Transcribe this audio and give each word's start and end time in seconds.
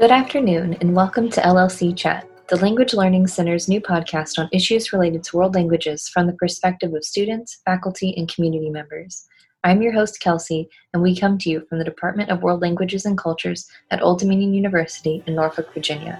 Good 0.00 0.12
afternoon, 0.12 0.78
and 0.80 0.96
welcome 0.96 1.28
to 1.28 1.42
LLC 1.42 1.94
Chat, 1.94 2.26
the 2.48 2.56
Language 2.56 2.94
Learning 2.94 3.26
Center's 3.26 3.68
new 3.68 3.82
podcast 3.82 4.38
on 4.38 4.48
issues 4.50 4.94
related 4.94 5.22
to 5.24 5.36
world 5.36 5.54
languages 5.54 6.08
from 6.08 6.26
the 6.26 6.32
perspective 6.32 6.94
of 6.94 7.04
students, 7.04 7.60
faculty, 7.66 8.14
and 8.16 8.26
community 8.26 8.70
members. 8.70 9.26
I'm 9.62 9.82
your 9.82 9.92
host, 9.92 10.18
Kelsey, 10.18 10.70
and 10.94 11.02
we 11.02 11.14
come 11.14 11.36
to 11.36 11.50
you 11.50 11.66
from 11.68 11.76
the 11.76 11.84
Department 11.84 12.30
of 12.30 12.42
World 12.42 12.62
Languages 12.62 13.04
and 13.04 13.18
Cultures 13.18 13.68
at 13.90 14.00
Old 14.00 14.20
Dominion 14.20 14.54
University 14.54 15.22
in 15.26 15.34
Norfolk, 15.34 15.70
Virginia. 15.74 16.18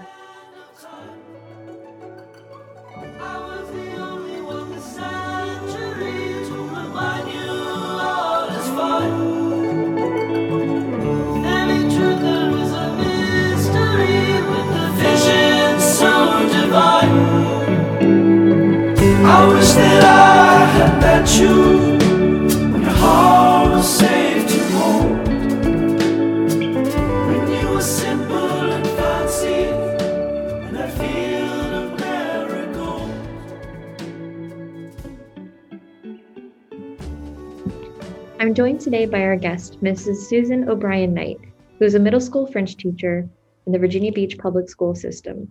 Today 38.81 39.05
by 39.05 39.21
our 39.21 39.35
guest, 39.35 39.79
Mrs. 39.83 40.27
Susan 40.27 40.67
O'Brien 40.67 41.13
Knight, 41.13 41.39
who 41.77 41.85
is 41.85 41.93
a 41.93 41.99
middle 41.99 42.19
school 42.19 42.47
French 42.47 42.77
teacher 42.77 43.29
in 43.67 43.71
the 43.71 43.77
Virginia 43.77 44.11
Beach 44.11 44.39
Public 44.39 44.67
School 44.67 44.95
System. 44.95 45.47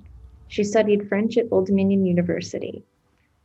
She 0.48 0.64
studied 0.64 1.08
French 1.08 1.38
at 1.38 1.46
Old 1.52 1.66
Dominion 1.66 2.04
University. 2.04 2.82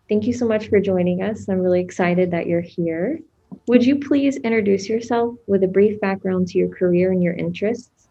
Thank 0.10 0.26
you 0.26 0.34
so 0.34 0.48
much 0.48 0.70
for 0.70 0.80
joining 0.80 1.22
us. 1.22 1.48
I'm 1.48 1.60
really 1.60 1.82
excited 1.82 2.32
that 2.32 2.48
you're 2.48 2.62
here. 2.62 3.20
Would 3.68 3.86
you 3.86 4.00
please 4.00 4.38
introduce 4.38 4.90
yourself 4.90 5.36
with 5.46 5.64
a 5.64 5.68
brief 5.68 6.02
background 6.02 6.48
to 6.48 6.58
your 6.58 6.70
career 6.70 7.12
and 7.12 7.22
your 7.22 7.36
interests? 7.36 8.08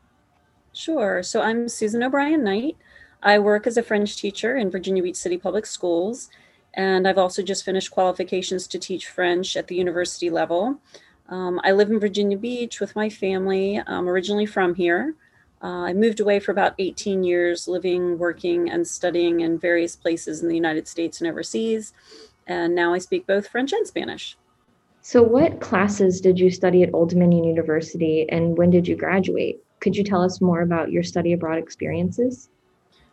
Sure. 0.72 1.24
So 1.24 1.42
I'm 1.42 1.68
Susan 1.68 2.04
O'Brien 2.04 2.44
Knight. 2.44 2.76
I 3.20 3.40
work 3.40 3.66
as 3.66 3.76
a 3.76 3.82
French 3.82 4.16
teacher 4.16 4.56
in 4.56 4.70
Virginia 4.70 5.02
Beach 5.02 5.16
City 5.16 5.38
Public 5.38 5.66
Schools, 5.66 6.30
and 6.74 7.08
I've 7.08 7.18
also 7.18 7.42
just 7.42 7.64
finished 7.64 7.90
qualifications 7.90 8.68
to 8.68 8.78
teach 8.78 9.08
French 9.08 9.56
at 9.56 9.66
the 9.66 9.74
university 9.74 10.30
level. 10.30 10.80
Um, 11.28 11.60
I 11.64 11.72
live 11.72 11.90
in 11.90 11.98
Virginia 11.98 12.36
Beach 12.36 12.80
with 12.80 12.94
my 12.94 13.08
family. 13.08 13.80
I'm 13.86 14.08
originally 14.08 14.46
from 14.46 14.74
here. 14.74 15.14
Uh, 15.62 15.84
I 15.86 15.92
moved 15.94 16.20
away 16.20 16.40
for 16.40 16.52
about 16.52 16.74
18 16.78 17.24
years, 17.24 17.66
living, 17.66 18.18
working, 18.18 18.68
and 18.68 18.86
studying 18.86 19.40
in 19.40 19.58
various 19.58 19.96
places 19.96 20.42
in 20.42 20.48
the 20.48 20.54
United 20.54 20.86
States 20.86 21.20
and 21.20 21.30
overseas. 21.30 21.94
And 22.46 22.74
now 22.74 22.92
I 22.92 22.98
speak 22.98 23.26
both 23.26 23.48
French 23.48 23.72
and 23.72 23.86
Spanish. 23.86 24.36
So, 25.00 25.22
what 25.22 25.60
classes 25.60 26.20
did 26.20 26.38
you 26.38 26.50
study 26.50 26.82
at 26.82 26.92
Old 26.92 27.10
Dominion 27.10 27.44
University 27.44 28.26
and 28.28 28.58
when 28.58 28.68
did 28.68 28.86
you 28.86 28.94
graduate? 28.94 29.64
Could 29.80 29.96
you 29.96 30.04
tell 30.04 30.22
us 30.22 30.42
more 30.42 30.60
about 30.60 30.92
your 30.92 31.02
study 31.02 31.32
abroad 31.32 31.58
experiences? 31.58 32.50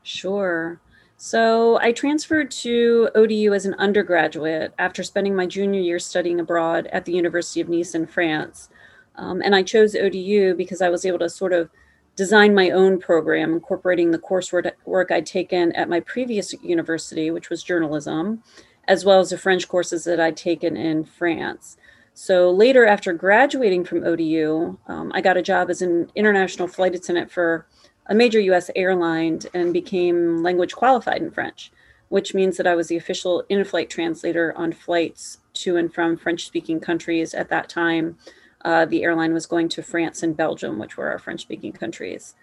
Sure. 0.03 0.80
So 1.23 1.77
I 1.79 1.91
transferred 1.91 2.49
to 2.49 3.11
ODU 3.13 3.53
as 3.53 3.67
an 3.67 3.75
undergraduate 3.75 4.73
after 4.79 5.03
spending 5.03 5.35
my 5.35 5.45
junior 5.45 5.79
year 5.79 5.99
studying 5.99 6.39
abroad 6.39 6.87
at 6.91 7.05
the 7.05 7.11
University 7.11 7.61
of 7.61 7.69
Nice 7.69 7.93
in 7.93 8.07
France. 8.07 8.69
Um, 9.17 9.39
and 9.39 9.55
I 9.55 9.61
chose 9.61 9.95
ODU 9.95 10.55
because 10.55 10.81
I 10.81 10.89
was 10.89 11.05
able 11.05 11.19
to 11.19 11.29
sort 11.29 11.53
of 11.53 11.69
design 12.15 12.55
my 12.55 12.71
own 12.71 12.99
program, 12.99 13.53
incorporating 13.53 14.09
the 14.09 14.17
coursework 14.17 15.11
I'd 15.11 15.27
taken 15.27 15.71
at 15.73 15.89
my 15.89 15.99
previous 15.99 16.53
university, 16.63 17.29
which 17.29 17.51
was 17.51 17.61
journalism, 17.61 18.41
as 18.87 19.05
well 19.05 19.19
as 19.19 19.29
the 19.29 19.37
French 19.37 19.67
courses 19.67 20.05
that 20.05 20.19
I'd 20.19 20.35
taken 20.35 20.75
in 20.75 21.03
France. 21.03 21.77
So 22.15 22.49
later, 22.49 22.87
after 22.87 23.13
graduating 23.13 23.83
from 23.83 24.03
ODU, 24.03 24.75
um, 24.87 25.11
I 25.13 25.21
got 25.21 25.37
a 25.37 25.43
job 25.43 25.69
as 25.69 25.83
an 25.83 26.11
international 26.15 26.67
flight 26.67 26.95
attendant 26.95 27.31
for 27.31 27.67
a 28.11 28.13
major 28.13 28.41
US 28.41 28.69
airline 28.75 29.39
and 29.53 29.71
became 29.71 30.43
language 30.43 30.75
qualified 30.75 31.21
in 31.21 31.31
French, 31.31 31.71
which 32.09 32.33
means 32.33 32.57
that 32.57 32.67
I 32.67 32.75
was 32.75 32.89
the 32.89 32.97
official 32.97 33.45
in 33.47 33.63
flight 33.63 33.89
translator 33.89 34.53
on 34.57 34.73
flights 34.73 35.37
to 35.53 35.77
and 35.77 35.91
from 35.91 36.17
French 36.17 36.45
speaking 36.45 36.81
countries. 36.81 37.33
At 37.33 37.47
that 37.47 37.69
time, 37.69 38.17
uh, 38.65 38.83
the 38.83 39.03
airline 39.03 39.33
was 39.33 39.45
going 39.45 39.69
to 39.69 39.81
France 39.81 40.23
and 40.23 40.35
Belgium, 40.35 40.77
which 40.77 40.97
were 40.97 41.09
our 41.09 41.19
French 41.19 41.43
speaking 41.43 41.71
countries. 41.71 42.35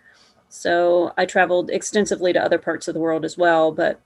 So 0.48 1.12
I 1.18 1.26
traveled 1.26 1.68
extensively 1.68 2.32
to 2.32 2.42
other 2.42 2.58
parts 2.58 2.88
of 2.88 2.94
the 2.94 3.00
world 3.00 3.26
as 3.26 3.36
well, 3.36 3.70
but 3.70 4.00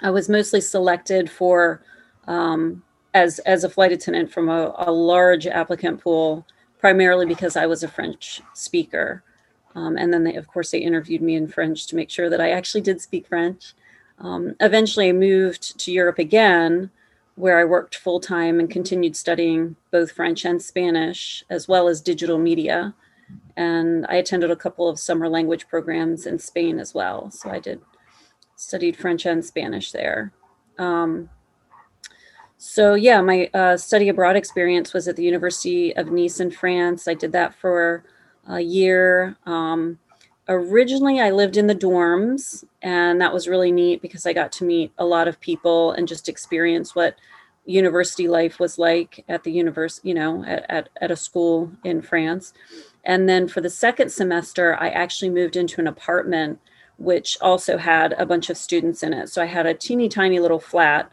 I 0.00 0.10
was 0.10 0.28
mostly 0.28 0.60
selected 0.60 1.28
for 1.28 1.82
um, 2.28 2.84
as 3.12 3.40
as 3.40 3.64
a 3.64 3.68
flight 3.68 3.90
attendant 3.90 4.30
from 4.30 4.48
a, 4.48 4.72
a 4.78 4.92
large 4.92 5.48
applicant 5.48 6.00
pool, 6.00 6.46
primarily 6.78 7.26
because 7.26 7.56
I 7.56 7.66
was 7.66 7.82
a 7.82 7.88
French 7.88 8.40
speaker. 8.54 9.24
Um, 9.76 9.96
and 9.96 10.12
then, 10.12 10.24
they, 10.24 10.34
of 10.34 10.48
course, 10.48 10.72
they 10.72 10.78
interviewed 10.78 11.22
me 11.22 11.36
in 11.36 11.46
French 11.46 11.86
to 11.86 11.96
make 11.96 12.10
sure 12.10 12.28
that 12.28 12.40
I 12.40 12.50
actually 12.50 12.80
did 12.80 13.00
speak 13.00 13.28
French. 13.28 13.74
Um, 14.18 14.56
eventually, 14.58 15.10
I 15.10 15.12
moved 15.12 15.78
to 15.80 15.92
Europe 15.92 16.18
again, 16.18 16.90
where 17.36 17.58
I 17.60 17.64
worked 17.64 17.94
full 17.94 18.18
time 18.18 18.58
and 18.58 18.70
continued 18.70 19.14
studying 19.14 19.76
both 19.90 20.12
French 20.12 20.44
and 20.44 20.60
Spanish, 20.60 21.44
as 21.50 21.68
well 21.68 21.86
as 21.86 22.00
digital 22.00 22.38
media. 22.38 22.94
And 23.56 24.06
I 24.08 24.16
attended 24.16 24.50
a 24.50 24.56
couple 24.56 24.88
of 24.88 24.98
summer 24.98 25.28
language 25.28 25.68
programs 25.68 26.26
in 26.26 26.38
Spain 26.38 26.78
as 26.78 26.94
well. 26.94 27.30
So 27.30 27.50
I 27.50 27.58
did 27.58 27.80
studied 28.56 28.96
French 28.96 29.26
and 29.26 29.44
Spanish 29.44 29.92
there. 29.92 30.32
Um, 30.78 31.28
so 32.56 32.94
yeah, 32.94 33.20
my 33.20 33.50
uh, 33.52 33.76
study 33.76 34.08
abroad 34.08 34.36
experience 34.36 34.94
was 34.94 35.06
at 35.06 35.16
the 35.16 35.24
University 35.24 35.94
of 35.94 36.10
Nice 36.10 36.40
in 36.40 36.50
France. 36.50 37.06
I 37.06 37.14
did 37.14 37.32
that 37.32 37.54
for 37.54 38.04
a 38.48 38.60
year. 38.60 39.36
Um, 39.46 39.98
originally, 40.48 41.20
I 41.20 41.30
lived 41.30 41.56
in 41.56 41.66
the 41.66 41.74
dorms, 41.74 42.64
and 42.82 43.20
that 43.20 43.32
was 43.32 43.48
really 43.48 43.72
neat 43.72 44.02
because 44.02 44.26
I 44.26 44.32
got 44.32 44.52
to 44.52 44.64
meet 44.64 44.92
a 44.98 45.04
lot 45.04 45.28
of 45.28 45.40
people 45.40 45.92
and 45.92 46.08
just 46.08 46.28
experience 46.28 46.94
what 46.94 47.16
university 47.64 48.28
life 48.28 48.60
was 48.60 48.78
like 48.78 49.24
at 49.28 49.42
the 49.42 49.50
university, 49.50 50.08
you 50.08 50.14
know, 50.14 50.44
at, 50.44 50.64
at, 50.68 50.88
at 51.00 51.10
a 51.10 51.16
school 51.16 51.72
in 51.84 52.00
France. 52.00 52.52
And 53.04 53.28
then 53.28 53.48
for 53.48 53.60
the 53.60 53.70
second 53.70 54.10
semester, 54.10 54.76
I 54.78 54.90
actually 54.90 55.30
moved 55.30 55.56
into 55.56 55.80
an 55.80 55.86
apartment 55.86 56.60
which 56.98 57.36
also 57.40 57.76
had 57.76 58.14
a 58.14 58.26
bunch 58.26 58.50
of 58.50 58.56
students 58.56 59.02
in 59.02 59.12
it. 59.12 59.28
So 59.28 59.42
I 59.42 59.46
had 59.46 59.66
a 59.66 59.74
teeny 59.74 60.08
tiny 60.08 60.40
little 60.40 60.60
flat. 60.60 61.10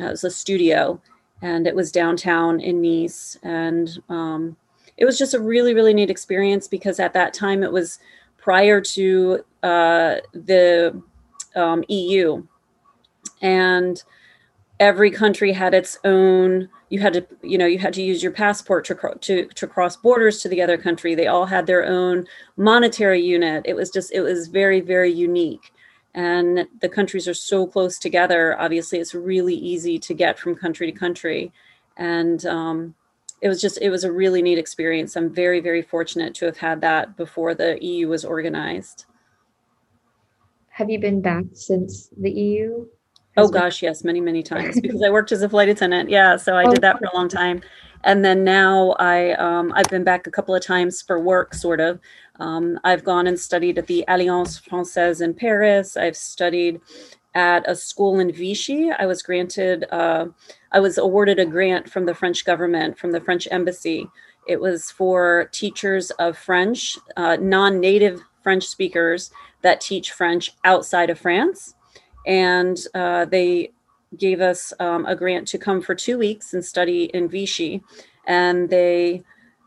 Uh, 0.00 0.06
it 0.06 0.10
was 0.10 0.24
a 0.24 0.30
studio, 0.30 1.00
and 1.42 1.66
it 1.66 1.74
was 1.74 1.92
downtown 1.92 2.60
in 2.60 2.80
Nice. 2.80 3.38
And 3.42 4.02
um, 4.08 4.56
it 4.96 5.04
was 5.04 5.18
just 5.18 5.34
a 5.34 5.40
really, 5.40 5.74
really 5.74 5.94
neat 5.94 6.10
experience 6.10 6.68
because 6.68 6.98
at 6.98 7.12
that 7.12 7.34
time 7.34 7.62
it 7.62 7.72
was 7.72 7.98
prior 8.38 8.80
to 8.80 9.44
uh, 9.62 10.16
the 10.32 11.02
um, 11.54 11.84
EU. 11.88 12.46
And 13.42 14.02
every 14.80 15.10
country 15.10 15.52
had 15.52 15.74
its 15.74 15.98
own 16.04 16.68
you 16.88 17.00
had 17.00 17.12
to 17.14 17.26
you 17.42 17.58
know 17.58 17.66
you 17.66 17.78
had 17.78 17.92
to 17.94 18.02
use 18.02 18.22
your 18.22 18.32
passport 18.32 18.84
to, 18.84 18.94
to 19.20 19.46
to 19.46 19.66
cross 19.66 19.96
borders 19.96 20.40
to 20.42 20.48
the 20.48 20.62
other 20.62 20.78
country. 20.78 21.14
They 21.14 21.26
all 21.26 21.46
had 21.46 21.66
their 21.66 21.84
own 21.84 22.26
monetary 22.56 23.20
unit. 23.20 23.64
It 23.66 23.74
was 23.74 23.90
just 23.90 24.12
it 24.12 24.20
was 24.20 24.46
very 24.48 24.80
very 24.80 25.12
unique. 25.12 25.72
And 26.14 26.66
the 26.80 26.88
countries 26.88 27.28
are 27.28 27.34
so 27.34 27.66
close 27.66 27.98
together. 27.98 28.58
Obviously 28.58 29.00
it's 29.00 29.14
really 29.14 29.54
easy 29.54 29.98
to 29.98 30.14
get 30.14 30.38
from 30.38 30.54
country 30.54 30.90
to 30.90 30.98
country. 30.98 31.52
And 31.96 32.46
um, 32.46 32.94
it 33.40 33.48
was 33.48 33.60
just 33.60 33.78
it 33.80 33.90
was 33.90 34.04
a 34.04 34.12
really 34.12 34.42
neat 34.42 34.58
experience 34.58 35.16
i'm 35.16 35.32
very 35.32 35.60
very 35.60 35.82
fortunate 35.82 36.34
to 36.34 36.44
have 36.46 36.56
had 36.56 36.80
that 36.80 37.16
before 37.16 37.54
the 37.54 37.78
eu 37.84 38.08
was 38.08 38.24
organized 38.24 39.04
Have 40.76 40.90
you 40.90 40.98
been 40.98 41.22
back 41.22 41.44
since 41.54 42.10
the 42.20 42.30
EU? 42.30 42.84
Oh 43.38 43.48
gosh, 43.48 43.82
yes, 43.82 44.04
many, 44.04 44.20
many 44.20 44.42
times 44.42 44.78
because 44.82 45.02
I 45.02 45.08
worked 45.08 45.32
as 45.32 45.40
a 45.40 45.48
flight 45.48 45.70
attendant. 45.70 46.10
Yeah, 46.10 46.36
so 46.36 46.54
I 46.54 46.66
did 46.68 46.82
that 46.82 46.98
for 46.98 47.06
a 47.06 47.16
long 47.16 47.30
time, 47.30 47.62
and 48.04 48.22
then 48.22 48.44
now 48.44 48.90
I 48.98 49.32
um, 49.36 49.72
I've 49.74 49.88
been 49.88 50.04
back 50.04 50.26
a 50.26 50.30
couple 50.30 50.54
of 50.54 50.62
times 50.62 51.00
for 51.00 51.18
work, 51.18 51.54
sort 51.54 51.80
of. 51.80 51.98
Um, 52.40 52.78
I've 52.84 53.04
gone 53.04 53.26
and 53.26 53.40
studied 53.40 53.78
at 53.78 53.86
the 53.86 54.04
Alliance 54.06 54.60
Française 54.60 55.22
in 55.22 55.32
Paris. 55.32 55.96
I've 55.96 56.16
studied 56.16 56.78
at 57.34 57.64
a 57.66 57.74
school 57.74 58.20
in 58.20 58.30
Vichy. 58.30 58.90
I 58.90 59.06
was 59.06 59.22
granted, 59.22 59.86
uh, 59.90 60.26
I 60.76 60.78
was 60.78 60.98
awarded 60.98 61.38
a 61.38 61.46
grant 61.46 61.88
from 61.88 62.04
the 62.04 62.14
French 62.14 62.44
government, 62.44 62.98
from 62.98 63.12
the 63.12 63.20
French 63.22 63.48
embassy. 63.50 64.10
It 64.46 64.60
was 64.60 64.90
for 64.90 65.48
teachers 65.50 66.10
of 66.18 66.36
French, 66.36 66.98
uh, 67.16 67.38
non-native 67.40 68.20
French 68.42 68.66
speakers 68.66 69.30
that 69.62 69.80
teach 69.80 70.12
French 70.12 70.50
outside 70.64 71.08
of 71.08 71.18
France 71.18 71.74
and 72.26 72.76
uh, 72.92 73.24
they 73.24 73.72
gave 74.18 74.42
us 74.42 74.74
um, 74.78 75.06
a 75.06 75.16
grant 75.16 75.48
to 75.48 75.58
come 75.58 75.80
for 75.80 75.94
two 75.94 76.18
weeks 76.18 76.52
and 76.52 76.62
study 76.62 77.04
in 77.04 77.26
Vichy. 77.26 77.82
And 78.26 78.68
they 78.68 79.22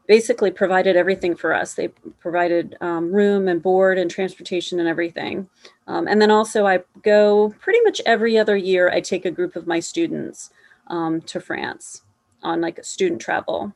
basically 0.07 0.51
provided 0.51 0.95
everything 0.95 1.35
for 1.35 1.55
us. 1.55 1.73
They 1.73 1.87
provided 2.19 2.77
um, 2.81 3.11
room 3.11 3.47
and 3.47 3.63
board 3.63 3.97
and 3.97 4.11
transportation 4.11 4.79
and 4.79 4.87
everything. 4.87 5.49
Um, 5.87 6.07
and 6.07 6.21
then 6.21 6.29
also, 6.29 6.67
I 6.67 6.83
go 7.01 7.55
pretty 7.61 7.81
much 7.81 7.99
every 8.05 8.37
other 8.37 8.55
year. 8.55 8.91
I 8.91 9.01
take 9.01 9.25
a 9.25 9.31
group 9.31 9.55
of 9.55 9.65
my 9.65 9.79
students 9.79 10.51
um, 10.89 11.21
to 11.21 11.39
France 11.39 12.03
on 12.43 12.61
like 12.61 12.77
a 12.79 12.83
student 12.83 13.21
travel, 13.21 13.73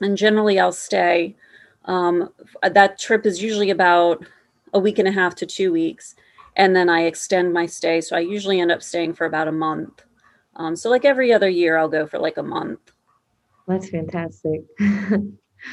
and 0.00 0.16
generally 0.16 0.58
I'll 0.58 0.72
stay. 0.72 1.36
Um, 1.84 2.30
that 2.62 2.98
trip 2.98 3.26
is 3.26 3.42
usually 3.42 3.70
about 3.70 4.24
a 4.72 4.78
week 4.78 4.98
and 4.98 5.08
a 5.08 5.12
half 5.12 5.34
to 5.36 5.46
two 5.46 5.72
weeks, 5.72 6.14
and 6.56 6.74
then 6.74 6.88
I 6.88 7.02
extend 7.02 7.52
my 7.52 7.66
stay. 7.66 8.00
So 8.00 8.16
I 8.16 8.20
usually 8.20 8.60
end 8.60 8.72
up 8.72 8.82
staying 8.82 9.14
for 9.14 9.26
about 9.26 9.48
a 9.48 9.52
month. 9.52 10.02
Um, 10.56 10.76
so 10.76 10.90
like 10.90 11.04
every 11.04 11.32
other 11.32 11.48
year, 11.48 11.76
I'll 11.76 11.88
go 11.88 12.06
for 12.06 12.18
like 12.18 12.36
a 12.36 12.42
month. 12.42 12.92
That's 13.66 13.90
fantastic. 13.90 14.62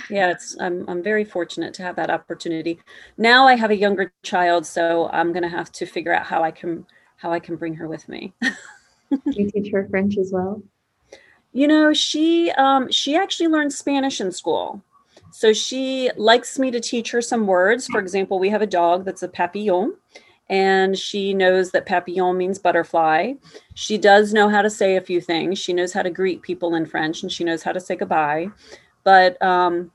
yeah, 0.10 0.32
it's 0.32 0.58
I'm 0.60 0.88
I'm 0.88 1.02
very 1.02 1.26
fortunate 1.26 1.74
to 1.76 1.84
have 1.84 1.96
that 1.96 2.10
opportunity. 2.10 2.80
Now 3.18 3.48
I 3.48 3.56
have 3.56 3.72
a 3.72 3.76
younger 3.76 4.12
child, 4.24 4.66
so 4.66 5.10
I'm 5.12 5.34
gonna 5.34 5.50
have 5.50 5.72
to 5.74 5.86
figure 5.86 6.14
out 6.14 6.26
how 6.26 6.44
I 6.44 6.52
can 6.52 6.86
how 7.18 7.32
I 7.32 7.40
can 7.40 7.56
bring 7.56 7.74
her 7.76 7.88
with 7.88 8.08
me. 8.10 8.34
you 9.26 9.52
teach 9.52 9.72
her 9.72 9.88
French 9.90 10.18
as 10.18 10.32
well? 10.32 10.62
You 11.54 11.68
know, 11.68 11.94
she 11.94 12.52
um, 12.52 12.92
she 12.92 13.16
actually 13.16 13.48
learned 13.48 13.74
Spanish 13.74 14.20
in 14.20 14.32
school. 14.32 14.84
So 15.32 15.52
she 15.52 16.12
likes 16.16 16.58
me 16.58 16.72
to 16.72 16.80
teach 16.80 17.12
her 17.12 17.22
some 17.22 17.46
words. 17.46 17.88
For 17.88 18.00
example, 18.00 18.40
we 18.40 18.50
have 18.50 18.62
a 18.62 18.68
dog 18.68 19.04
that's 19.04 19.24
a 19.24 19.28
papillon, 19.28 19.96
and 20.50 20.98
she 20.98 21.34
knows 21.34 21.72
that 21.72 21.86
papillon 21.86 22.38
means 22.38 22.60
butterfly. 22.60 23.34
She 23.74 23.98
does 23.98 24.34
know 24.34 24.48
how 24.48 24.62
to 24.62 24.70
say 24.70 24.96
a 24.96 25.02
few 25.02 25.20
things. 25.20 25.60
She 25.60 25.74
knows 25.74 25.92
how 25.92 26.04
to 26.04 26.10
greet 26.10 26.42
people 26.42 26.76
in 26.76 26.86
French 26.86 27.24
and 27.24 27.32
she 27.32 27.44
knows 27.44 27.64
how 27.64 27.72
to 27.72 27.80
say 27.80 27.96
goodbye. 27.96 28.50
But 29.04 29.42
um, 29.42 29.92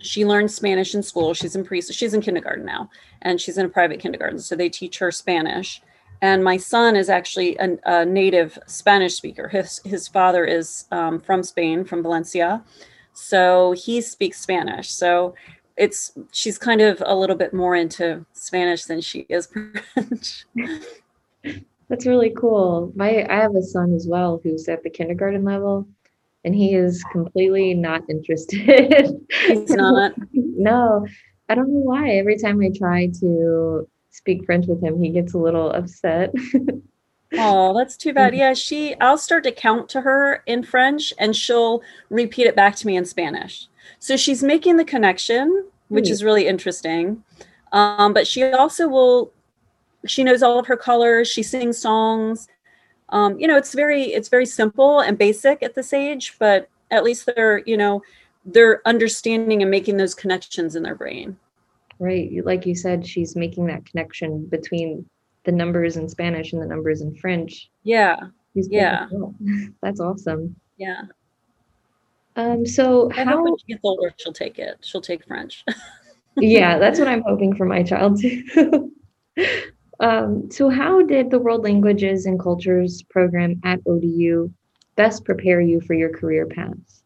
she 0.00 0.24
learned 0.24 0.50
Spanish 0.50 0.94
in 0.94 1.02
school. 1.02 1.34
She's 1.34 1.56
in 1.56 1.64
pre 1.64 1.80
she's 1.80 2.14
in 2.14 2.20
kindergarten 2.20 2.64
now, 2.64 2.90
and 3.22 3.40
she's 3.40 3.58
in 3.58 3.66
a 3.66 3.70
private 3.70 4.00
kindergarten, 4.00 4.38
so 4.38 4.56
they 4.56 4.68
teach 4.68 4.98
her 4.98 5.10
Spanish. 5.10 5.82
And 6.22 6.42
my 6.44 6.56
son 6.56 6.96
is 6.96 7.10
actually 7.10 7.56
a, 7.56 7.76
a 7.84 8.04
native 8.06 8.58
Spanish 8.66 9.14
speaker. 9.14 9.48
His 9.48 9.80
his 9.84 10.08
father 10.08 10.44
is 10.44 10.86
um, 10.92 11.20
from 11.20 11.42
Spain, 11.42 11.84
from 11.84 12.02
Valencia, 12.02 12.62
so 13.12 13.72
he 13.72 14.00
speaks 14.00 14.40
Spanish. 14.40 14.90
So 14.90 15.34
it's 15.76 16.12
she's 16.32 16.58
kind 16.58 16.80
of 16.80 17.02
a 17.04 17.14
little 17.14 17.36
bit 17.36 17.52
more 17.52 17.74
into 17.74 18.24
Spanish 18.32 18.84
than 18.84 19.00
she 19.00 19.26
is 19.28 19.46
French. 19.94 20.46
That's 21.88 22.06
really 22.06 22.30
cool. 22.30 22.92
My 22.94 23.26
I 23.28 23.36
have 23.36 23.54
a 23.56 23.62
son 23.62 23.92
as 23.92 24.06
well 24.06 24.40
who's 24.42 24.68
at 24.68 24.82
the 24.82 24.90
kindergarten 24.90 25.44
level 25.44 25.86
and 26.44 26.54
he 26.54 26.74
is 26.74 27.04
completely 27.12 27.74
not 27.74 28.02
interested. 28.08 29.20
He's 29.46 29.70
not. 29.70 30.12
no. 30.32 31.06
I 31.48 31.54
don't 31.54 31.68
know 31.68 31.80
why. 31.80 32.10
Every 32.10 32.38
time 32.38 32.60
I 32.60 32.70
try 32.76 33.08
to 33.20 33.88
speak 34.12 34.44
French 34.44 34.66
with 34.66 34.82
him, 34.82 35.02
he 35.02 35.10
gets 35.10 35.34
a 35.34 35.38
little 35.38 35.70
upset. 35.70 36.32
oh, 37.32 37.76
that's 37.76 37.96
too 37.96 38.12
bad. 38.12 38.34
Yeah, 38.34 38.54
she 38.54 38.94
I'll 39.00 39.18
start 39.18 39.42
to 39.44 39.52
count 39.52 39.88
to 39.90 40.02
her 40.02 40.42
in 40.46 40.62
French 40.62 41.12
and 41.18 41.34
she'll 41.34 41.82
repeat 42.10 42.46
it 42.46 42.54
back 42.54 42.76
to 42.76 42.86
me 42.86 42.96
in 42.96 43.04
Spanish. 43.04 43.66
So 43.98 44.16
she's 44.16 44.42
making 44.42 44.76
the 44.76 44.84
connection, 44.84 45.64
which 45.88 46.08
is 46.08 46.22
really 46.22 46.46
interesting. 46.46 47.24
Um, 47.72 48.12
but 48.12 48.26
she 48.26 48.44
also 48.44 48.86
will, 48.86 49.32
she 50.06 50.22
knows 50.22 50.42
all 50.42 50.58
of 50.58 50.66
her 50.66 50.76
colors. 50.76 51.28
She 51.28 51.42
sings 51.42 51.78
songs. 51.78 52.48
Um, 53.08 53.38
you 53.38 53.46
know, 53.46 53.56
it's 53.56 53.74
very, 53.74 54.04
it's 54.04 54.28
very 54.28 54.46
simple 54.46 55.00
and 55.00 55.18
basic 55.18 55.62
at 55.62 55.74
this 55.74 55.92
age, 55.92 56.36
but 56.38 56.68
at 56.90 57.04
least 57.04 57.26
they're, 57.26 57.58
you 57.66 57.76
know, 57.76 58.02
they're 58.44 58.86
understanding 58.86 59.62
and 59.62 59.70
making 59.70 59.96
those 59.96 60.14
connections 60.14 60.76
in 60.76 60.82
their 60.82 60.94
brain. 60.94 61.36
Right. 62.02 62.32
Like 62.44 62.66
you 62.66 62.74
said, 62.74 63.06
she's 63.06 63.36
making 63.36 63.66
that 63.66 63.86
connection 63.86 64.44
between 64.46 65.08
the 65.44 65.52
numbers 65.52 65.96
in 65.96 66.08
Spanish 66.08 66.52
and 66.52 66.60
the 66.60 66.66
numbers 66.66 67.00
in 67.00 67.14
French. 67.14 67.70
Yeah. 67.84 68.16
yeah. 68.54 69.06
That's 69.82 70.00
awesome. 70.00 70.56
Yeah. 70.78 71.02
Um, 72.34 72.66
so 72.66 73.08
I 73.12 73.22
how 73.22 73.44
when 73.44 73.56
she 73.56 73.66
gets 73.68 73.82
older, 73.84 74.12
she'll 74.16 74.32
take 74.32 74.58
it. 74.58 74.78
She'll 74.80 75.00
take 75.00 75.24
French. 75.24 75.64
yeah, 76.36 76.78
that's 76.78 76.98
what 76.98 77.06
I'm 77.06 77.22
hoping 77.22 77.54
for 77.54 77.66
my 77.66 77.82
child 77.82 78.18
too. 78.20 78.90
um, 80.00 80.50
so 80.50 80.70
how 80.70 81.02
did 81.02 81.30
the 81.30 81.38
World 81.38 81.62
Languages 81.62 82.26
and 82.26 82.40
Cultures 82.40 83.02
program 83.10 83.60
at 83.64 83.80
ODU 83.86 84.50
best 84.96 85.24
prepare 85.24 85.60
you 85.60 85.80
for 85.82 85.94
your 85.94 86.08
career 86.08 86.46
paths? 86.46 87.04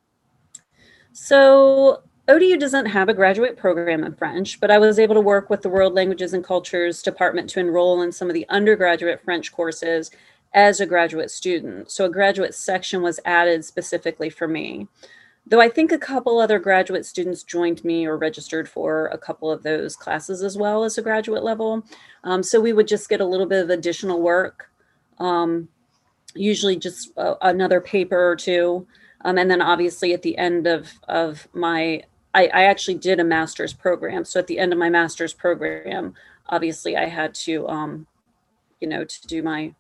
So 1.13 2.05
ODU 2.29 2.57
doesn't 2.57 2.87
have 2.87 3.09
a 3.09 3.15
graduate 3.15 3.57
program 3.57 4.03
in 4.03 4.15
French, 4.15 4.59
but 4.61 4.71
I 4.71 4.79
was 4.79 4.99
able 4.99 5.15
to 5.15 5.21
work 5.21 5.49
with 5.49 5.63
the 5.63 5.69
World 5.69 5.95
Languages 5.95 6.33
and 6.33 6.43
Cultures 6.43 7.03
department 7.03 7.49
to 7.51 7.61
enroll 7.61 8.03
in 8.03 8.11
some 8.11 8.29
of 8.29 8.35
the 8.35 8.47
undergraduate 8.49 9.23
French 9.25 9.53
courses 9.53 10.11
as 10.53 10.81
a 10.81 10.87
graduate 10.87 11.31
student. 11.31 11.91
So 11.91 12.05
a 12.05 12.11
graduate 12.11 12.55
section 12.55 13.03
was 13.03 13.21
added 13.25 13.65
specifically 13.65 14.31
for 14.31 14.49
me 14.49 14.89
though 15.47 15.61
I 15.61 15.69
think 15.69 15.93
a 15.93 15.99
couple 15.99 16.39
other 16.39 16.59
graduate 16.59 17.07
students 17.07 17.45
joined 17.45 17.85
me 17.85 18.05
or 18.05 18.17
registered 18.17 18.69
for 18.69 19.07
a 19.07 19.19
couple 19.19 19.51
of 19.51 19.63
those 19.63 19.95
classes 19.95 20.43
as 20.43 20.59
well 20.59 20.83
as 20.83 20.99
a 20.99 21.03
graduate 21.03 21.45
level. 21.45 21.85
Um, 22.25 22.43
so 22.43 22.61
we 22.61 22.73
would 22.73 22.89
just 22.89 23.09
get 23.09 23.21
a 23.21 23.25
little 23.25 23.47
bit 23.47 23.63
of 23.63 23.71
additional 23.71 24.21
work, 24.21 24.71
um, 25.19 25.69
usually 26.35 26.77
just 26.77 27.17
uh, 27.17 27.37
another 27.43 27.81
paper 27.81 28.29
or 28.29 28.35
two. 28.35 28.87
Um, 29.25 29.39
and 29.39 29.51
then 29.51 29.63
obviously 29.63 30.13
at 30.13 30.23
the 30.23 30.37
end 30.37 30.67
of, 30.67 30.93
of 31.09 31.47
my, 31.53 32.03
I, 32.37 32.51
I, 32.53 32.65
actually 32.65 32.97
did 32.97 33.19
a 33.19 33.25
master's 33.25 33.73
program. 33.73 34.27
So 34.27 34.39
at 34.39 34.47
the 34.47 34.59
end 34.59 34.73
of 34.73 34.79
my 34.79 34.91
master's 34.91 35.33
program, 35.33 36.15
obviously 36.49 36.95
I 36.95 37.07
had 37.07 37.35
to, 37.47 37.67
um, 37.67 38.07
you 38.79 38.87
know, 38.87 39.05
to 39.05 39.27
do 39.27 39.43
my 39.43 39.75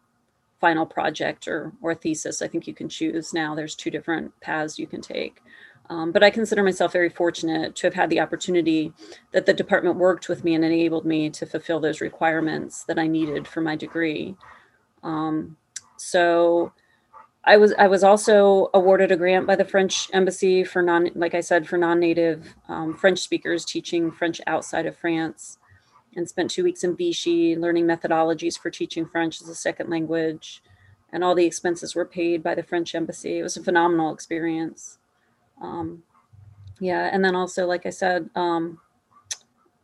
final 0.58 0.86
project 0.86 1.46
or 1.46 1.72
or 1.82 1.94
thesis. 1.94 2.40
I 2.40 2.48
think 2.48 2.66
you 2.66 2.72
can 2.72 2.88
choose 2.88 3.34
now. 3.34 3.54
There's 3.54 3.74
two 3.74 3.90
different 3.90 4.32
paths 4.40 4.78
you 4.78 4.86
can 4.86 5.02
take. 5.02 5.42
Um, 5.90 6.10
but 6.12 6.24
I 6.24 6.30
consider 6.30 6.62
myself 6.62 6.92
very 6.92 7.10
fortunate 7.10 7.76
to 7.76 7.86
have 7.86 7.94
had 7.94 8.10
the 8.10 8.20
opportunity 8.20 8.92
that 9.32 9.46
the 9.46 9.52
department 9.52 9.96
worked 9.96 10.28
with 10.28 10.42
me 10.42 10.54
and 10.54 10.64
enabled 10.64 11.04
me 11.04 11.30
to 11.30 11.46
fulfill 11.46 11.78
those 11.78 12.00
requirements 12.00 12.84
that 12.84 12.98
I 12.98 13.06
needed 13.06 13.46
for 13.46 13.60
my 13.60 13.76
degree. 13.76 14.34
Um, 15.04 15.56
so 15.96 16.72
I 17.46 17.56
was 17.56 17.72
I 17.78 17.86
was 17.86 18.02
also 18.02 18.70
awarded 18.74 19.12
a 19.12 19.16
grant 19.16 19.46
by 19.46 19.54
the 19.54 19.64
French 19.64 20.10
embassy 20.12 20.64
for 20.64 20.82
non 20.82 21.10
like 21.14 21.34
I 21.34 21.40
said 21.40 21.68
for 21.68 21.78
non-native 21.78 22.54
um, 22.68 22.96
French 22.96 23.20
speakers 23.20 23.64
teaching 23.64 24.10
French 24.10 24.40
outside 24.48 24.86
of 24.86 24.96
France 24.96 25.58
and 26.16 26.28
spent 26.28 26.50
two 26.50 26.64
weeks 26.64 26.82
in 26.82 26.96
Vichy 26.96 27.54
learning 27.54 27.84
methodologies 27.84 28.58
for 28.58 28.70
teaching 28.70 29.06
French 29.06 29.40
as 29.40 29.48
a 29.48 29.54
second 29.54 29.90
language. 29.90 30.62
And 31.12 31.22
all 31.22 31.34
the 31.34 31.44
expenses 31.44 31.94
were 31.94 32.04
paid 32.04 32.42
by 32.42 32.54
the 32.54 32.62
French 32.62 32.94
embassy. 32.94 33.38
It 33.38 33.42
was 33.42 33.56
a 33.56 33.62
phenomenal 33.62 34.12
experience. 34.12 34.98
Um, 35.62 36.02
yeah, 36.80 37.08
and 37.12 37.24
then 37.24 37.36
also, 37.36 37.66
like 37.66 37.86
I 37.86 37.90
said, 37.90 38.28
um, 38.34 38.80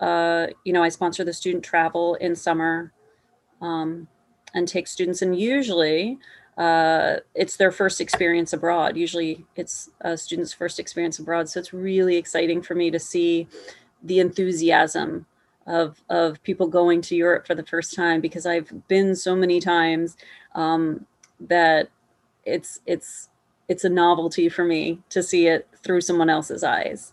uh, 0.01 0.49
you 0.65 0.73
know, 0.73 0.83
I 0.83 0.89
sponsor 0.89 1.23
the 1.23 1.33
student 1.33 1.65
travel 1.65 2.17
in 2.17 2.35
summer 2.35 2.93
um, 3.61 4.09
and 4.53 4.67
take 4.67 4.89
students, 4.89 5.23
and 5.23 5.39
usually 5.39 6.19
uh, 6.57 7.17
it's 7.35 7.57
their 7.57 7.73
first 7.73 8.01
experience 8.01 8.53
abroad. 8.53 8.97
Usually, 8.97 9.45
it's 9.57 9.91
a 10.03 10.17
student's 10.17 10.53
first 10.53 10.79
experience 10.79 11.19
abroad, 11.19 11.49
so 11.49 11.61
it's 11.61 11.73
really 11.73 12.17
exciting 12.17 12.63
for 12.63 12.75
me 12.75 12.91
to 12.91 12.99
see 12.99 13.49
the 14.03 14.21
enthusiasm 14.21 15.27
of 15.67 16.03
of 16.09 16.43
people 16.43 16.67
going 16.67 17.01
to 17.01 17.17
Europe 17.17 17.47
for 17.47 17.55
the 17.55 17.65
first 17.65 17.95
time 17.95 18.21
because 18.21 18.47
I've 18.47 18.87
been 18.89 19.15
so 19.15 19.35
many 19.37 19.61
times 19.61 20.17
um, 20.55 21.07
that 21.41 21.89
it's 22.45 22.81
it's 22.87 23.29
it's 23.69 23.85
a 23.85 23.89
novelty 23.89 24.49
for 24.49 24.65
me 24.65 25.01
to 25.11 25.23
see 25.23 25.47
it 25.47 25.69
through 25.83 26.01
someone 26.03 26.29
else's 26.29 26.65
eyes. 26.65 27.13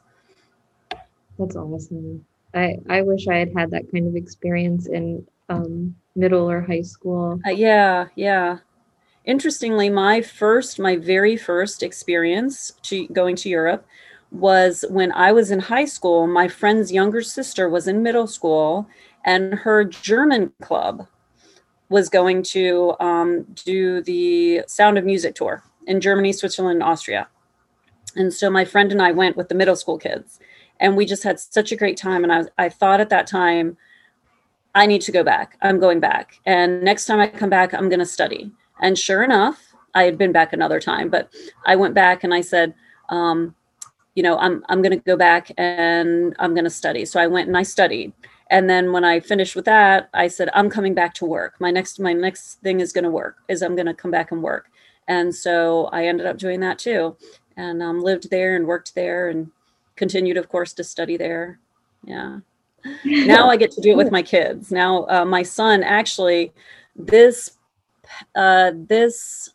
That's 1.38 1.55
awesome. 1.55 2.25
I 2.53 2.79
I 2.89 3.01
wish 3.03 3.27
I 3.27 3.38
had 3.38 3.53
had 3.55 3.72
that 3.72 3.91
kind 3.91 4.08
of 4.08 4.15
experience 4.15 4.88
in 4.88 5.25
um, 5.48 5.96
middle 6.15 6.50
or 6.50 6.62
high 6.62 6.81
school. 6.81 7.39
Uh, 7.48 7.51
yeah, 7.51 8.08
yeah. 8.15 8.58
Interestingly, 9.26 9.90
my 9.90 10.22
first, 10.22 10.80
my 10.80 10.96
very 10.96 11.38
first 11.38 11.84
experience 11.84 12.72
to 12.84 13.08
going 13.10 13.36
to 13.38 13.50
Europe 13.50 13.86
was 14.32 14.86
when 14.90 15.12
I 15.12 15.32
was 15.32 15.52
in 15.52 15.60
high 15.60 15.86
school, 15.86 16.28
my 16.28 16.48
friend's 16.48 16.92
younger 16.92 17.22
sister 17.22 17.68
was 17.68 17.88
in 17.88 18.04
middle 18.04 18.28
school, 18.28 18.88
and 19.26 19.54
her 19.54 19.84
German 19.84 20.54
club 20.62 21.08
was 21.90 22.10
going 22.10 22.44
to 22.44 22.96
um, 23.00 23.44
do 23.66 24.02
the 24.02 24.62
Sound 24.68 24.98
of 24.98 25.06
Music 25.06 25.36
tour 25.36 25.64
in 25.88 26.00
Germany, 26.00 26.32
Switzerland, 26.32 26.82
and 26.82 26.84
Austria. 26.84 27.28
And 28.16 28.34
so 28.34 28.50
my 28.50 28.66
friend 28.66 28.92
and 28.92 29.02
I 29.02 29.12
went 29.12 29.38
with 29.38 29.50
the 29.50 29.56
middle 29.56 29.76
school 29.76 29.98
kids, 29.98 30.40
and 30.80 30.96
we 30.96 31.06
just 31.06 31.24
had 31.24 31.40
such 31.40 31.72
a 31.72 31.76
great 31.76 31.98
time. 31.98 32.24
And 32.24 32.32
I, 32.32 32.44
I 32.58 32.70
thought 32.70 33.02
at 33.02 33.10
that 33.10 33.28
time, 33.28 33.78
I 34.76 34.86
need 34.86 35.02
to 35.02 35.12
go 35.12 35.24
back. 35.24 35.58
I'm 35.62 35.80
going 35.80 36.00
back. 36.00 36.36
And 36.46 36.84
next 36.84 37.06
time 37.06 37.20
I 37.20 37.28
come 37.28 37.50
back, 37.50 37.74
I'm 37.74 37.90
going 37.90 38.00
to 38.00 38.06
study. 38.06 38.52
And 38.81 38.98
sure 38.98 39.24
enough, 39.24 39.74
I 39.93 40.03
had 40.03 40.17
been 40.17 40.31
back 40.31 40.53
another 40.53 40.79
time, 40.79 41.09
but 41.09 41.33
I 41.65 41.75
went 41.75 41.93
back 41.93 42.24
and 42.24 42.33
I 42.33 42.41
said, 42.41 42.74
um, 43.09 43.55
you 44.15 44.24
know, 44.24 44.38
I'm 44.38 44.63
I'm 44.69 44.81
going 44.81 44.91
to 44.91 45.03
go 45.05 45.15
back 45.15 45.51
and 45.57 46.36
I'm 46.39 46.53
going 46.53 46.63
to 46.65 46.69
study. 46.69 47.05
So 47.05 47.19
I 47.19 47.27
went 47.27 47.48
and 47.48 47.57
I 47.57 47.63
studied. 47.63 48.13
And 48.51 48.69
then 48.69 48.91
when 48.91 49.03
I 49.03 49.19
finished 49.19 49.55
with 49.55 49.65
that, 49.65 50.09
I 50.13 50.27
said, 50.27 50.50
I'm 50.53 50.69
coming 50.69 50.95
back 50.95 51.13
to 51.15 51.25
work. 51.25 51.55
My 51.59 51.71
next 51.71 52.00
my 52.00 52.13
next 52.13 52.55
thing 52.62 52.79
is 52.79 52.91
going 52.91 53.03
to 53.03 53.09
work 53.09 53.38
is 53.48 53.62
I'm 53.62 53.75
going 53.75 53.86
to 53.86 53.93
come 53.93 54.12
back 54.12 54.31
and 54.31 54.43
work. 54.43 54.69
And 55.07 55.33
so 55.33 55.86
I 55.91 56.05
ended 56.05 56.27
up 56.27 56.38
doing 56.38 56.59
that 56.59 56.79
too, 56.79 57.15
and 57.57 57.81
um, 57.81 58.01
lived 58.01 58.29
there 58.29 58.55
and 58.55 58.67
worked 58.67 58.93
there 58.95 59.29
and 59.29 59.51
continued, 59.95 60.38
of 60.38 60.50
course, 60.50 60.74
to 60.74 60.83
study 60.83 61.17
there. 61.17 61.59
Yeah. 62.03 62.39
Now 63.03 63.50
I 63.50 63.57
get 63.57 63.71
to 63.71 63.81
do 63.81 63.91
it 63.91 63.98
with 63.98 64.12
my 64.12 64.21
kids. 64.21 64.71
Now 64.71 65.05
uh, 65.09 65.25
my 65.25 65.43
son 65.43 65.83
actually 65.83 66.53
this 66.95 67.57
uh, 68.36 68.72
this 68.75 69.50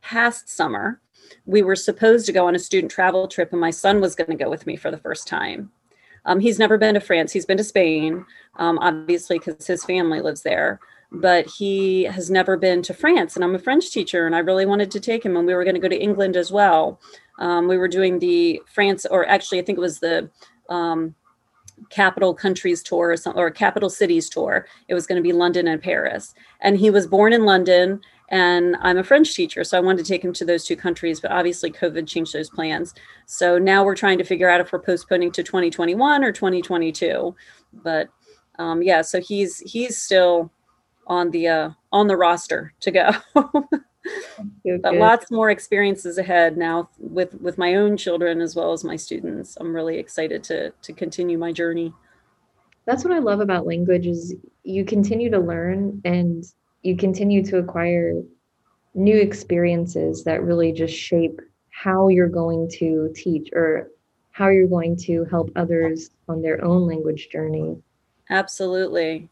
past 0.00 0.48
summer 0.48 1.00
we 1.44 1.62
were 1.62 1.76
supposed 1.76 2.26
to 2.26 2.32
go 2.32 2.46
on 2.46 2.54
a 2.54 2.58
student 2.58 2.90
travel 2.90 3.28
trip 3.28 3.52
and 3.52 3.60
my 3.60 3.70
son 3.70 4.00
was 4.00 4.14
going 4.14 4.30
to 4.30 4.44
go 4.44 4.48
with 4.48 4.66
me 4.66 4.76
for 4.76 4.90
the 4.90 4.96
first 4.96 5.28
time. 5.28 5.70
Um, 6.24 6.40
he's 6.40 6.58
never 6.58 6.78
been 6.78 6.94
to 6.94 7.00
france. 7.00 7.32
He's 7.32 7.46
been 7.46 7.58
to 7.58 7.64
spain 7.64 8.24
um, 8.56 8.78
obviously 8.78 9.38
because 9.38 9.66
his 9.66 9.84
family 9.84 10.20
lives 10.20 10.42
there 10.42 10.80
but 11.10 11.46
he 11.46 12.04
has 12.04 12.30
never 12.30 12.58
been 12.58 12.82
to 12.82 12.92
france 12.92 13.34
and 13.34 13.42
i'm 13.42 13.54
a 13.54 13.58
french 13.58 13.90
teacher 13.90 14.26
and 14.26 14.36
i 14.36 14.40
really 14.40 14.66
wanted 14.66 14.90
to 14.90 15.00
take 15.00 15.24
him 15.24 15.38
and 15.38 15.46
we 15.46 15.54
were 15.54 15.64
going 15.64 15.74
to 15.74 15.80
go 15.80 15.88
to 15.88 15.98
england 15.98 16.36
as 16.36 16.52
well. 16.52 17.00
Um, 17.38 17.68
we 17.68 17.78
were 17.78 17.88
doing 17.88 18.18
the 18.18 18.60
france 18.66 19.06
or 19.06 19.26
actually 19.26 19.58
i 19.58 19.62
think 19.62 19.78
it 19.78 19.80
was 19.80 20.00
the 20.00 20.30
um, 20.68 21.14
capital 21.90 22.34
countries 22.34 22.82
tour 22.82 23.10
or, 23.10 23.16
some, 23.16 23.36
or 23.36 23.50
capital 23.50 23.90
cities 23.90 24.28
tour 24.28 24.66
it 24.88 24.94
was 24.94 25.06
going 25.06 25.16
to 25.16 25.22
be 25.22 25.32
london 25.32 25.68
and 25.68 25.82
paris 25.82 26.34
and 26.60 26.78
he 26.78 26.90
was 26.90 27.06
born 27.06 27.32
in 27.32 27.44
london 27.44 28.00
and 28.30 28.76
I'm 28.80 28.98
a 28.98 29.04
French 29.04 29.34
teacher, 29.34 29.64
so 29.64 29.78
I 29.78 29.80
wanted 29.80 30.04
to 30.04 30.08
take 30.08 30.22
him 30.22 30.34
to 30.34 30.44
those 30.44 30.64
two 30.64 30.76
countries, 30.76 31.18
but 31.18 31.32
obviously 31.32 31.70
COVID 31.70 32.06
changed 32.06 32.34
those 32.34 32.50
plans. 32.50 32.94
So 33.26 33.58
now 33.58 33.84
we're 33.84 33.96
trying 33.96 34.18
to 34.18 34.24
figure 34.24 34.50
out 34.50 34.60
if 34.60 34.70
we're 34.70 34.80
postponing 34.80 35.32
to 35.32 35.42
2021 35.42 36.22
or 36.22 36.30
2022. 36.30 37.34
But 37.72 38.08
um, 38.58 38.82
yeah, 38.82 39.02
so 39.02 39.20
he's 39.20 39.58
he's 39.60 39.96
still 39.96 40.52
on 41.06 41.30
the 41.30 41.48
uh, 41.48 41.70
on 41.90 42.06
the 42.06 42.16
roster 42.16 42.74
to 42.80 42.90
go. 42.90 43.10
but 44.82 44.94
lots 44.94 45.30
more 45.30 45.50
experiences 45.50 46.18
ahead 46.18 46.56
now 46.56 46.88
with 46.98 47.34
with 47.40 47.58
my 47.58 47.74
own 47.74 47.96
children 47.96 48.40
as 48.40 48.54
well 48.54 48.72
as 48.72 48.84
my 48.84 48.96
students. 48.96 49.56
I'm 49.60 49.74
really 49.74 49.98
excited 49.98 50.42
to 50.44 50.70
to 50.70 50.92
continue 50.92 51.38
my 51.38 51.52
journey. 51.52 51.92
That's 52.86 53.04
what 53.04 53.12
I 53.12 53.18
love 53.18 53.40
about 53.40 53.66
language 53.66 54.06
is 54.06 54.34
you 54.62 54.84
continue 54.84 55.30
to 55.30 55.38
learn 55.38 56.00
and 56.04 56.44
you 56.82 56.96
continue 56.96 57.44
to 57.44 57.58
acquire 57.58 58.22
new 58.94 59.16
experiences 59.16 60.24
that 60.24 60.42
really 60.42 60.72
just 60.72 60.94
shape 60.94 61.40
how 61.70 62.08
you're 62.08 62.28
going 62.28 62.68
to 62.78 63.12
teach 63.14 63.50
or 63.52 63.90
how 64.30 64.48
you're 64.48 64.68
going 64.68 64.96
to 64.96 65.24
help 65.24 65.50
others 65.56 66.10
on 66.28 66.40
their 66.40 66.64
own 66.64 66.86
language 66.86 67.28
journey. 67.30 67.76
Absolutely. 68.30 69.28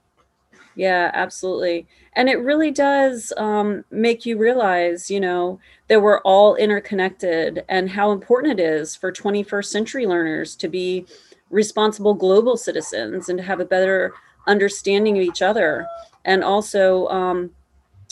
Yeah, 0.76 1.10
absolutely. 1.14 1.86
And 2.12 2.28
it 2.28 2.36
really 2.36 2.70
does 2.70 3.32
um, 3.38 3.84
make 3.90 4.26
you 4.26 4.36
realize, 4.36 5.10
you 5.10 5.18
know, 5.18 5.58
that 5.88 6.02
we're 6.02 6.20
all 6.20 6.54
interconnected 6.54 7.64
and 7.68 7.88
how 7.88 8.12
important 8.12 8.60
it 8.60 8.62
is 8.62 8.94
for 8.94 9.10
21st 9.10 9.64
century 9.64 10.06
learners 10.06 10.54
to 10.56 10.68
be 10.68 11.06
responsible 11.48 12.12
global 12.12 12.58
citizens 12.58 13.30
and 13.30 13.38
to 13.38 13.44
have 13.44 13.58
a 13.58 13.64
better 13.64 14.12
understanding 14.46 15.16
of 15.16 15.22
each 15.22 15.40
other 15.40 15.86
and 16.24 16.44
also 16.44 17.06
um, 17.08 17.50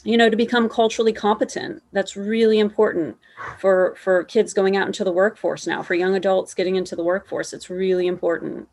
you 0.04 0.16
know 0.16 0.30
to 0.30 0.36
become 0.36 0.68
culturally 0.68 1.12
competent. 1.12 1.82
That's 1.92 2.16
really 2.16 2.58
important 2.58 3.16
for 3.58 3.94
for 3.98 4.24
kids 4.24 4.54
going 4.54 4.76
out 4.76 4.86
into 4.86 5.04
the 5.04 5.12
workforce 5.12 5.66
now 5.66 5.82
for 5.82 5.94
young 5.94 6.14
adults 6.14 6.54
getting 6.54 6.76
into 6.76 6.96
the 6.96 7.04
workforce. 7.04 7.52
It's 7.52 7.68
really 7.68 8.06
important. 8.06 8.68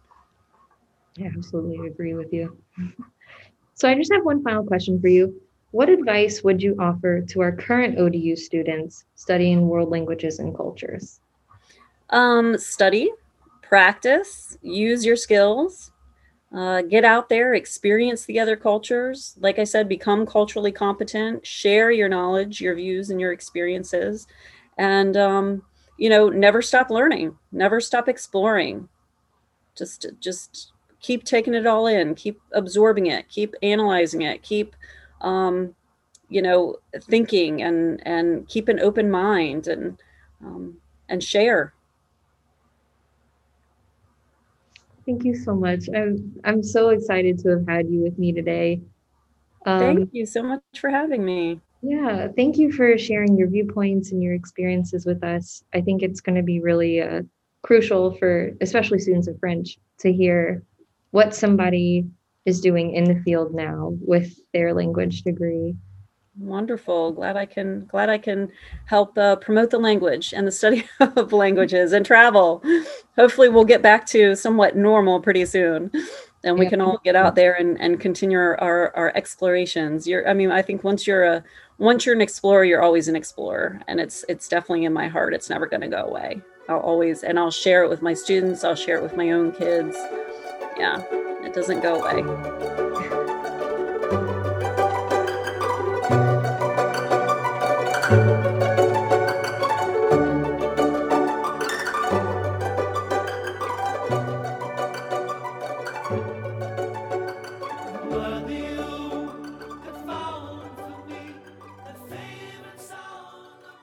Yeah 1.17 1.31
absolutely. 1.36 1.88
Agree 1.88 2.13
with 2.13 2.31
you 2.31 2.57
so 3.81 3.89
i 3.89 3.95
just 3.95 4.13
have 4.13 4.23
one 4.23 4.43
final 4.43 4.63
question 4.63 5.01
for 5.01 5.07
you 5.07 5.41
what 5.71 5.89
advice 5.89 6.43
would 6.43 6.61
you 6.61 6.75
offer 6.79 7.19
to 7.21 7.41
our 7.41 7.51
current 7.51 7.97
odu 7.97 8.35
students 8.35 9.05
studying 9.15 9.67
world 9.67 9.89
languages 9.89 10.38
and 10.38 10.55
cultures 10.55 11.19
um, 12.11 12.57
study 12.59 13.09
practice 13.63 14.55
use 14.61 15.03
your 15.03 15.15
skills 15.15 15.91
uh, 16.53 16.81
get 16.81 17.05
out 17.05 17.29
there, 17.29 17.53
experience 17.53 18.25
the 18.25 18.38
other 18.38 18.57
cultures. 18.57 19.38
Like 19.39 19.57
I 19.57 19.63
said, 19.63 19.88
become 19.88 20.25
culturally 20.25 20.73
competent, 20.73 21.47
share 21.47 21.91
your 21.91 22.09
knowledge, 22.09 22.59
your 22.59 22.75
views, 22.75 23.09
and 23.09 23.21
your 23.21 23.31
experiences. 23.31 24.27
And, 24.77 25.15
um, 25.15 25.61
you 25.97 26.09
know, 26.09 26.27
never 26.27 26.61
stop 26.61 26.89
learning, 26.89 27.38
never 27.53 27.79
stop 27.79 28.09
exploring. 28.09 28.89
Just, 29.77 30.07
just 30.19 30.70
keep 31.01 31.24
taking 31.24 31.53
it 31.53 31.67
all 31.67 31.88
in, 31.88 32.15
keep 32.15 32.39
absorbing 32.53 33.08
it, 33.08 33.27
keep 33.29 33.55
analyzing 33.62 34.22
it, 34.22 34.41
keep, 34.43 34.75
um, 35.22 35.75
you 36.29 36.41
know, 36.41 36.77
thinking 37.01 37.62
and, 37.62 38.05
and 38.05 38.48
keep 38.48 38.67
an 38.67 38.79
open 38.79 39.12
mind 39.12 39.67
and, 39.67 40.01
um, 40.43 40.77
and 41.10 41.24
share 41.24 41.74
Thank 45.05 45.24
you 45.24 45.36
so 45.36 45.55
much. 45.55 45.89
I'm 45.96 46.34
I'm 46.43 46.63
so 46.63 46.89
excited 46.89 47.39
to 47.39 47.50
have 47.50 47.67
had 47.67 47.89
you 47.89 48.01
with 48.01 48.17
me 48.17 48.31
today. 48.31 48.81
Um, 49.65 49.79
thank 49.79 50.10
you 50.13 50.25
so 50.25 50.43
much 50.43 50.62
for 50.77 50.89
having 50.89 51.25
me. 51.25 51.60
Yeah, 51.81 52.27
thank 52.36 52.58
you 52.58 52.72
for 52.72 52.98
sharing 52.98 53.36
your 53.36 53.50
viewpoints 53.50 54.12
and 54.12 54.22
your 54.22 54.34
experiences 54.34 55.05
with 55.05 55.24
us. 55.24 55.63
I 55.74 55.81
think 55.81 56.03
it's 56.03 56.22
going 56.22 56.36
to 56.36 56.43
be 56.43 56.62
really 56.62 57.01
uh, 57.01 57.24
crucial 57.63 58.13
for 58.15 58.51
especially 58.62 59.00
students 59.00 59.27
of 59.27 59.39
French 59.39 59.79
to 60.00 60.13
hear 60.13 60.63
what 61.11 61.35
somebody 61.35 62.05
is 62.45 62.59
doing 62.59 62.95
in 62.95 63.03
the 63.03 63.21
field 63.21 63.53
now 63.53 63.93
with 64.01 64.33
their 64.53 64.73
language 64.73 65.21
degree. 65.21 65.75
Wonderful. 66.39 67.11
Glad 67.11 67.35
I 67.35 67.45
can 67.45 67.85
glad 67.85 68.09
I 68.09 68.17
can 68.17 68.49
help 68.85 69.17
uh, 69.17 69.35
promote 69.35 69.69
the 69.69 69.77
language 69.77 70.33
and 70.33 70.47
the 70.47 70.51
study 70.51 70.85
of 70.99 71.33
languages 71.33 71.91
and 71.91 72.05
travel. 72.05 72.63
Hopefully, 73.17 73.49
we'll 73.49 73.65
get 73.65 73.81
back 73.81 74.05
to 74.07 74.35
somewhat 74.35 74.77
normal 74.77 75.19
pretty 75.19 75.45
soon, 75.45 75.91
and 76.43 76.57
we 76.57 76.65
yeah. 76.65 76.69
can 76.69 76.81
all 76.81 77.01
get 77.03 77.17
out 77.17 77.35
there 77.35 77.53
and, 77.53 77.79
and 77.81 77.99
continue 77.99 78.37
our, 78.37 78.95
our 78.95 79.11
explorations. 79.15 80.07
You're, 80.07 80.27
I 80.27 80.33
mean, 80.33 80.51
I 80.51 80.61
think 80.61 80.85
once 80.85 81.05
you're 81.05 81.25
a 81.25 81.43
once 81.79 82.05
you're 82.05 82.15
an 82.15 82.21
explorer, 82.21 82.63
you're 82.63 82.81
always 82.81 83.09
an 83.09 83.15
explorer, 83.17 83.81
and 83.89 83.99
it's 83.99 84.23
it's 84.29 84.47
definitely 84.47 84.85
in 84.85 84.93
my 84.93 85.09
heart. 85.09 85.33
It's 85.33 85.49
never 85.49 85.67
going 85.67 85.81
to 85.81 85.89
go 85.89 86.03
away. 86.03 86.41
I'll 86.69 86.79
always 86.79 87.23
and 87.23 87.37
I'll 87.37 87.51
share 87.51 87.83
it 87.83 87.89
with 87.89 88.01
my 88.01 88.13
students. 88.13 88.63
I'll 88.63 88.75
share 88.75 88.97
it 88.97 89.03
with 89.03 89.17
my 89.17 89.31
own 89.31 89.51
kids. 89.51 89.97
Yeah, 90.81 91.03
it 91.45 91.53
doesn't 91.53 91.81
go 91.81 92.01
away. 92.01 92.23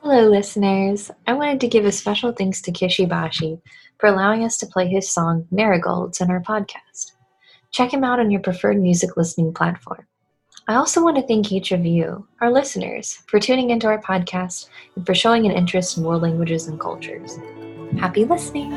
Hello, 0.03 0.29
listeners. 0.29 1.13
I 1.29 1.35
wanted 1.35 1.61
to 1.61 1.69
give 1.69 1.85
a 1.85 1.93
special 1.93 2.33
thanks 2.33 2.61
to 2.63 2.73
Kishi 2.73 3.09
Bashi 3.09 3.61
for 3.99 4.09
allowing 4.09 4.45
us 4.45 4.57
to 4.59 4.67
play 4.67 4.89
his 4.89 5.11
song 5.11 5.47
Marigolds 5.51 6.21
in 6.21 6.31
our 6.31 6.41
podcast. 6.41 7.13
Check 7.71 7.93
him 7.93 8.05
out 8.05 8.21
on 8.21 8.31
your 8.31 8.41
preferred 8.41 8.81
music 8.81 9.17
listening 9.17 9.53
platform. 9.53 10.07
I 10.69 10.75
also 10.75 11.03
want 11.03 11.17
to 11.17 11.27
thank 11.27 11.51
each 11.51 11.73
of 11.73 11.85
you, 11.87 12.27
our 12.41 12.53
listeners, 12.53 13.23
for 13.27 13.41
tuning 13.41 13.71
into 13.71 13.87
our 13.87 14.01
podcast 14.01 14.69
and 14.97 15.07
for 15.07 15.15
showing 15.15 15.47
an 15.47 15.53
interest 15.53 15.97
in 15.97 16.05
world 16.05 16.23
languages 16.23 16.69
and 16.69 16.79
cultures. 16.79 17.39
Happy 17.99 18.25
listening! 18.25 18.75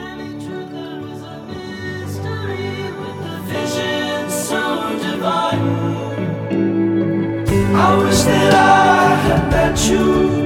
I 7.74 7.98
wish 7.98 8.22
that 8.24 8.54
I 8.54 9.16
had 9.16 9.50
met 9.52 9.90
you 9.90 10.41